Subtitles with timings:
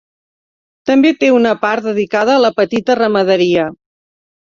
[0.91, 3.67] També té una part dedicada a la petita ramaderia.